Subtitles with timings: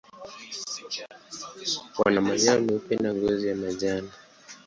[1.99, 4.11] Wana manyoya meupe na ngozi ya manjano.